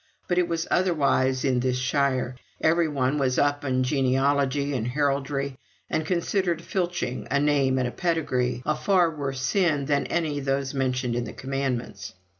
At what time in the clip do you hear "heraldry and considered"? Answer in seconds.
4.87-6.63